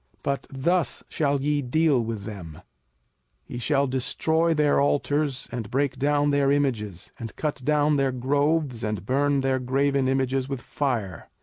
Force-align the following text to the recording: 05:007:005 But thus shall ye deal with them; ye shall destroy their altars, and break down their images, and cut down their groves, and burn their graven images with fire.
05:007:005 0.23 0.23
But 0.23 0.47
thus 0.49 1.03
shall 1.09 1.41
ye 1.41 1.61
deal 1.61 2.01
with 2.03 2.23
them; 2.23 2.63
ye 3.45 3.59
shall 3.59 3.85
destroy 3.85 4.55
their 4.55 4.81
altars, 4.81 5.47
and 5.51 5.69
break 5.69 5.99
down 5.99 6.31
their 6.31 6.51
images, 6.51 7.11
and 7.19 7.35
cut 7.35 7.61
down 7.63 7.97
their 7.97 8.11
groves, 8.11 8.83
and 8.83 9.05
burn 9.05 9.41
their 9.41 9.59
graven 9.59 10.07
images 10.07 10.49
with 10.49 10.63
fire. 10.63 11.29